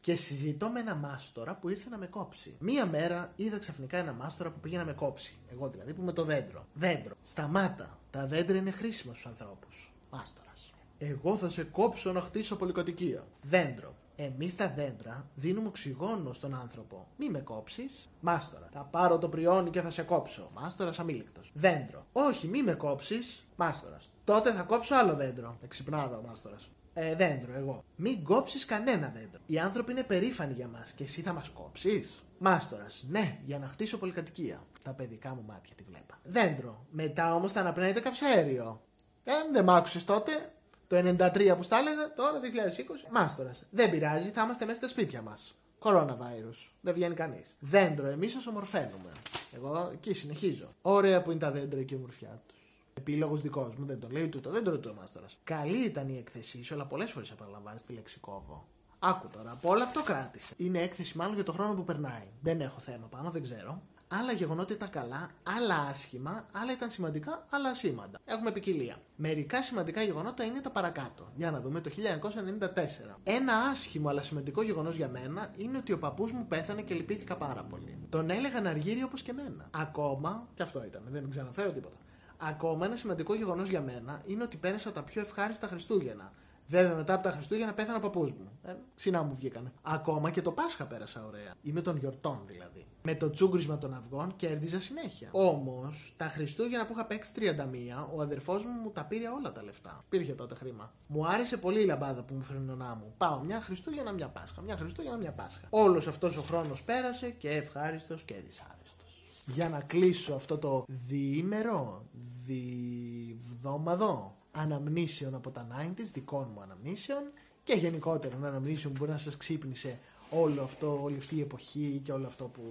Και 0.01 0.15
συζητώ 0.15 0.69
με 0.69 0.79
ένα 0.79 0.95
μάστορα 0.95 1.55
που 1.55 1.69
ήρθε 1.69 1.89
να 1.89 1.97
με 1.97 2.07
κόψει. 2.07 2.55
Μία 2.59 2.85
μέρα 2.85 3.33
είδα 3.35 3.57
ξαφνικά 3.57 3.97
ένα 3.97 4.13
μάστορα 4.13 4.49
που 4.49 4.59
πήγε 4.59 4.77
να 4.77 4.85
με 4.85 4.93
κόψει. 4.93 5.37
Εγώ 5.51 5.69
δηλαδή 5.69 5.93
που 5.93 6.01
είμαι 6.01 6.11
το 6.11 6.23
δέντρο. 6.23 6.65
Δέντρο. 6.73 7.15
Σταμάτα. 7.23 7.99
Τα 8.11 8.27
δέντρα 8.27 8.57
είναι 8.57 8.71
χρήσιμα 8.71 9.13
στους 9.13 9.25
ανθρώπους. 9.25 9.93
Μάστορας. 10.11 10.73
Εγώ 10.97 11.37
θα 11.37 11.49
σε 11.49 11.63
κόψω 11.63 12.11
να 12.11 12.21
χτίσω 12.21 12.55
πολυκατοικία. 12.55 13.23
Δέντρο. 13.41 13.95
Εμείς 14.15 14.55
τα 14.55 14.73
δέντρα 14.75 15.25
δίνουμε 15.35 15.67
οξυγόνο 15.67 16.33
στον 16.33 16.55
άνθρωπο. 16.55 17.07
Μη 17.17 17.29
με 17.29 17.39
κόψεις. 17.39 18.09
Μάστορα. 18.19 18.69
Θα 18.73 18.79
πάρω 18.79 19.17
το 19.17 19.29
πριόνι 19.29 19.69
και 19.69 19.81
θα 19.81 19.91
σε 19.91 20.01
κόψω. 20.01 20.51
Μάστορας 20.53 20.99
αμήλικτος. 20.99 21.51
Δέντρο. 21.53 22.05
Όχι, 22.11 22.47
μη 22.47 22.63
με 22.63 22.73
κόψεις. 22.73 23.45
Μάστορας. 23.55 24.13
Τότε 24.23 24.53
θα 24.53 24.61
κόψω 24.61 24.95
άλλο 24.95 25.15
δέντρο. 25.15 25.55
Εξυπνάδα 25.63 26.17
ο 26.17 26.21
μάστορας. 26.27 26.69
Ε, 26.93 27.15
δέντρο, 27.15 27.53
εγώ. 27.53 27.83
Μην 27.95 28.23
κόψεις 28.23 28.65
κανένα 28.65 29.11
δέντρο. 29.15 29.39
Οι 29.45 29.59
άνθρωποι 29.59 29.91
είναι 29.91 30.03
περήφανοι 30.03 30.53
για 30.53 30.67
μας 30.67 30.91
και 30.91 31.03
εσύ 31.03 31.21
θα 31.21 31.33
μας 31.33 31.49
κόψεις. 31.49 32.23
Μάστορας. 32.37 33.05
Ναι, 33.09 33.37
για 33.45 33.59
να 33.59 33.67
χτίσω 33.67 33.97
πολυκατοικία. 33.97 34.63
Τα 34.83 34.91
παιδικά 34.91 35.35
μου 35.35 35.43
μάτια 35.47 35.75
τη 35.75 35.83
βλέπα. 35.83 36.19
Δέντρο. 36.23 36.85
Μετά 36.91 37.35
όμως 37.35 37.51
θα 37.51 37.59
αναπνέεται 37.59 37.99
καυσαέριο. 37.99 38.81
Ε, 39.23 39.31
δεν 39.51 39.63
μ' 39.63 39.69
άκουσες 39.69 40.03
τότε; 40.03 40.51
Το 40.87 40.95
93 40.95 41.55
που 41.57 41.63
στα 41.63 41.77
έλεγα, 41.77 42.13
τώρα 42.13 42.39
2020. 42.39 43.07
Μάστορας. 43.11 43.65
Δεν 43.69 43.89
πειράζει, 43.89 44.29
θα 44.29 44.43
είμαστε 44.43 44.65
μέσα 44.65 44.77
στα 44.77 44.87
σπίτια 44.87 45.21
μας. 45.21 45.55
Coronavirus. 45.79 46.71
Δεν 46.81 46.93
βγαίνει 46.93 47.15
κανείς. 47.15 47.55
Δέντρο, 47.59 48.07
εμείς 48.07 48.31
σα 48.31 48.49
ομορφαίνουμε. 48.49 49.11
Εγώ 49.55 49.89
εκεί 49.93 50.13
συνεχίζω. 50.13 50.69
Ωραία 50.81 51.21
που 51.21 51.31
είναι 51.31 51.39
τα 51.39 51.51
δέντρα 51.51 51.83
και 51.83 51.93
η 51.93 51.97
ομορφιά 51.97 52.41
τους. 52.47 52.60
Επίλογος 52.93 53.41
δικός 53.41 53.75
μου, 53.75 53.85
δεν 53.85 53.99
το 53.99 54.07
λέει 54.09 54.23
ούτε 54.23 54.39
το 54.39 54.49
δέντρο 54.49 54.79
του 54.79 54.89
ο 54.93 54.99
Μάστορα. 54.99 55.25
Καλή 55.43 55.77
ήταν 55.85 56.09
η 56.09 56.17
έκθεσή 56.17 56.63
σου, 56.63 56.73
αλλά 56.73 56.85
πολλές 56.85 57.11
φορές 57.11 57.31
επαναλαμβάνει 57.31 57.79
τη 57.87 57.93
λέξη 57.93 58.19
κόβω. 58.19 58.67
Άκου 58.99 59.27
τώρα, 59.27 59.51
από 59.51 59.69
όλο 59.69 59.83
αυτό 59.83 60.03
κράτησε. 60.03 60.53
Είναι 60.57 60.79
έκθεση 60.79 61.17
μάλλον 61.17 61.35
για 61.35 61.43
το 61.43 61.51
χρόνο 61.51 61.73
που 61.73 61.83
περνάει. 61.83 62.27
Δεν 62.41 62.61
έχω 62.61 62.79
θέμα 62.79 63.07
πάνω, 63.07 63.29
δεν 63.29 63.41
ξέρω. 63.41 63.81
Άλλα 64.13 64.31
γεγονότα 64.31 64.73
ήταν 64.73 64.89
καλά, 64.89 65.29
άλλα 65.57 65.75
άσχημα, 65.89 66.45
άλλα 66.51 66.71
ήταν 66.71 66.89
σημαντικά, 66.91 67.45
άλλα 67.49 67.69
ασήμαντα. 67.69 68.19
Έχουμε 68.25 68.51
ποικιλία. 68.51 68.97
Μερικά 69.15 69.61
σημαντικά 69.61 70.01
γεγονότα 70.01 70.43
είναι 70.43 70.61
τα 70.61 70.69
παρακάτω. 70.69 71.31
Για 71.35 71.51
να 71.51 71.61
δούμε 71.61 71.81
το 71.81 71.89
1994. 71.89 73.19
Ένα 73.23 73.53
άσχημο 73.53 74.09
αλλά 74.09 74.21
σημαντικό 74.21 74.61
γεγονός 74.61 74.95
για 74.95 75.09
μένα 75.09 75.53
είναι 75.57 75.77
ότι 75.77 75.91
ο 75.93 75.99
παππούς 75.99 76.31
μου 76.31 76.45
πέθανε 76.47 76.81
και 76.81 76.93
λυπήθηκα 76.93 77.37
πάρα 77.37 77.63
πολύ. 77.63 77.97
Τον 78.09 78.29
έλεγαν 78.29 78.67
αργύριο 78.67 79.05
όπως 79.05 79.21
και 79.21 79.31
εμένα. 79.31 79.69
Ακόμα, 79.71 80.47
και 80.53 80.63
αυτό 80.63 80.83
ήταν, 80.85 81.01
δεν 81.09 81.29
ξαναφέρω 81.29 81.71
τίποτα. 81.71 81.95
Ακόμα 82.43 82.85
ένα 82.85 82.95
σημαντικό 82.95 83.35
γεγονός 83.35 83.69
για 83.69 83.81
μένα 83.81 84.21
είναι 84.25 84.43
ότι 84.43 84.57
πέρασα 84.57 84.91
τα 84.91 85.03
πιο 85.03 85.21
ευχάριστα 85.21 85.67
Χριστούγεννα. 85.67 86.31
Βέβαια, 86.67 86.95
μετά 86.95 87.13
από 87.13 87.23
τα 87.23 87.31
Χριστούγεννα 87.31 87.73
πέθανε 87.73 87.97
ο 87.97 88.01
παππούς 88.01 88.31
μου. 88.31 88.51
Ε, 88.63 88.75
ξινά 88.95 89.23
μου 89.23 89.33
βγήκανε. 89.35 89.71
Ακόμα 89.81 90.29
και 90.31 90.41
το 90.41 90.51
Πάσχα 90.51 90.85
πέρασα 90.85 91.25
ωραία. 91.25 91.53
Είμαι 91.61 91.81
των 91.81 91.97
γιορτών 91.97 92.39
δηλαδή. 92.45 92.85
Με 93.01 93.15
το 93.15 93.29
τσούγκρισμα 93.29 93.77
των 93.77 93.93
αυγών 93.93 94.35
κέρδιζα 94.35 94.81
συνέχεια. 94.81 95.29
Όμως, 95.31 96.13
τα 96.17 96.27
Χριστούγεννα 96.27 96.85
που 96.85 96.93
είχα 96.93 97.05
παίξει 97.05 97.31
31, 97.35 98.07
ο 98.15 98.21
αδερφός 98.21 98.65
μου 98.65 98.71
μου 98.71 98.91
τα 98.91 99.05
πήρε 99.05 99.27
όλα 99.27 99.51
τα 99.51 99.63
λεφτά. 99.63 100.03
Πήρχε 100.09 100.33
τότε 100.33 100.55
χρήμα. 100.55 100.93
Μου 101.07 101.27
άρεσε 101.27 101.57
πολύ 101.57 101.81
η 101.81 101.85
λαμπάδα 101.85 102.23
που 102.23 102.33
μου 102.33 102.41
φέρνει 102.41 102.65
νονά 102.65 102.95
μου. 102.95 103.13
Πάω 103.17 103.39
μια 103.39 103.61
Χριστούγεννα, 103.61 104.11
μια 104.11 104.27
Πάσχα. 104.27 104.61
Μια 104.61 104.77
Χριστούγεννα, 104.77 105.17
μια 105.17 105.31
Πάσχα. 105.31 105.67
Όλος 105.69 106.07
αυτός 106.07 106.37
ο 106.37 106.41
χρόνος 106.41 106.83
πέρασε 106.83 107.29
και 107.29 107.49
ευχάριστος 107.49 108.23
και 108.23 108.33
δυσάρεστος. 108.45 109.23
Για 109.45 109.69
να 109.69 109.81
κλείσω 109.81 110.33
αυτό 110.33 110.57
το 110.57 110.85
διήμερο, 110.87 112.05
διβδόμαδο 112.51 114.37
αναμνήσεων 114.51 115.35
από 115.35 115.49
τα 115.49 115.67
90s, 115.79 116.05
δικών 116.13 116.51
μου 116.53 116.61
αναμνήσεων 116.61 117.23
και 117.63 117.73
γενικότερα 117.73 118.35
αναμνήσεων 118.35 118.93
που 118.93 118.99
μπορεί 118.99 119.11
να 119.11 119.17
σας 119.17 119.37
ξύπνησε 119.37 119.99
όλο 120.29 120.63
αυτό, 120.63 120.99
όλη 121.03 121.17
αυτή 121.17 121.35
η 121.35 121.41
εποχή 121.41 122.01
και 122.03 122.11
όλο 122.11 122.27
αυτό 122.27 122.45
που 122.45 122.61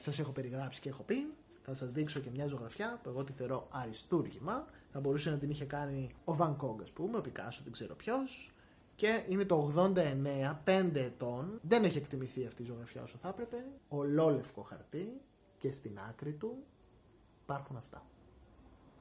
σας 0.00 0.18
έχω 0.18 0.30
περιγράψει 0.30 0.80
και 0.80 0.88
έχω 0.88 1.02
πει. 1.02 1.26
Θα 1.62 1.74
σας 1.74 1.92
δείξω 1.92 2.20
και 2.20 2.30
μια 2.30 2.46
ζωγραφιά 2.46 3.00
που 3.02 3.08
εγώ 3.08 3.24
τη 3.24 3.32
θεωρώ 3.32 3.66
αριστούργημα. 3.70 4.66
Θα 4.92 5.00
μπορούσε 5.00 5.30
να 5.30 5.38
την 5.38 5.50
είχε 5.50 5.64
κάνει 5.64 6.10
ο 6.24 6.34
Βαν 6.34 6.56
Κόγκ, 6.56 6.82
ας 6.82 6.90
πούμε, 6.90 7.18
ο 7.18 7.20
Πικάσο, 7.20 7.60
δεν 7.64 7.72
ξέρω 7.72 7.94
ποιος. 7.94 8.52
Και 8.96 9.24
είναι 9.28 9.44
το 9.44 9.56
89, 9.56 10.62
5 10.64 10.90
ετών. 10.94 11.58
Δεν 11.62 11.84
έχει 11.84 11.98
εκτιμηθεί 11.98 12.46
αυτή 12.46 12.62
η 12.62 12.64
ζωγραφιά 12.64 13.02
όσο 13.02 13.16
θα 13.20 13.28
έπρεπε. 13.28 13.64
Ολόλευκο 13.88 14.62
χαρτί 14.62 15.20
και 15.58 15.72
στην 15.72 15.98
άκρη 16.08 16.32
του 16.32 16.56
υπάρχουν 17.42 17.76
αυτά. 17.76 18.02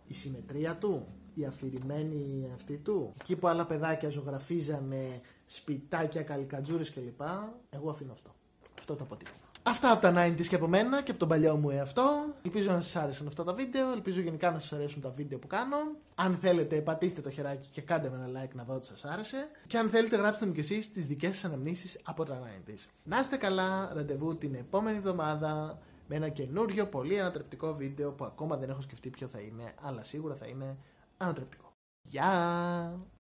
Η 0.07 0.13
συμμετρία 0.13 0.75
του, 0.75 1.07
η 1.33 1.45
αφηρημένη 1.45 2.51
αυτή 2.53 2.77
του. 2.77 3.13
Εκεί 3.21 3.35
που 3.35 3.47
άλλα 3.47 3.65
παιδάκια 3.65 4.09
ζωγραφίζανε 4.09 5.21
σπιτάκια, 5.45 6.21
καλικατζούρες 6.21 6.91
κλπ. 6.91 7.21
Εγώ 7.69 7.89
αφήνω 7.89 8.11
αυτό. 8.11 8.35
Αυτό 8.77 8.95
το 8.95 9.03
αποτύπωμα. 9.03 9.45
Αυτά 9.67 9.91
από 9.91 10.01
τα 10.01 10.25
90s 10.25 10.45
και 10.45 10.55
από 10.55 10.67
μένα 10.67 11.01
και 11.01 11.11
από 11.11 11.19
τον 11.19 11.27
παλιό 11.27 11.55
μου 11.55 11.69
εαυτό. 11.69 12.35
Ελπίζω 12.41 12.71
να 12.71 12.81
σας 12.81 12.95
άρεσαν 12.95 13.27
αυτά 13.27 13.43
τα 13.43 13.53
βίντεο. 13.53 13.91
Ελπίζω 13.91 14.21
γενικά 14.21 14.51
να 14.51 14.59
σας 14.59 14.73
αρέσουν 14.73 15.01
τα 15.01 15.09
βίντεο 15.09 15.39
που 15.39 15.47
κάνω. 15.47 15.77
Αν 16.15 16.37
θέλετε, 16.41 16.81
πατήστε 16.81 17.21
το 17.21 17.29
χεράκι 17.29 17.67
και 17.71 17.81
κάντε 17.81 18.09
με 18.09 18.15
ένα 18.15 18.41
like 18.43 18.53
να 18.53 18.63
δω 18.63 18.73
ότι 18.73 18.85
σας 18.85 19.05
άρεσε. 19.05 19.47
Και 19.67 19.77
αν 19.77 19.89
θέλετε, 19.89 20.15
γράψτε 20.15 20.45
μου 20.45 20.51
κι 20.51 20.59
εσείς 20.59 20.91
τις 20.91 21.07
δικές 21.07 21.33
σας 21.33 21.45
αναμνήσεις 21.45 21.99
από 22.03 22.25
τα 22.25 22.41
90s. 22.43 22.85
Να 23.03 23.19
είστε 23.19 23.37
καλά, 23.37 23.91
ραντεβού 23.93 24.37
την 24.37 24.55
επόμενη 24.55 24.97
εβδομάδα 24.97 25.79
με 26.07 26.15
ένα 26.15 26.29
καινούριο 26.29 26.87
πολύ 26.87 27.19
ανατρεπτικό 27.19 27.75
βίντεο 27.75 28.11
που 28.11 28.25
ακόμα 28.25 28.57
δεν 28.57 28.69
έχω 28.69 28.81
σκεφτεί 28.81 29.09
ποιο 29.09 29.27
θα 29.27 29.39
είναι, 29.39 29.73
αλλά 29.81 30.03
σίγουρα 30.03 30.35
θα 30.35 30.47
είναι 30.47 30.77
ανατρεπτικό. 31.17 31.73
Γεια! 32.01 33.14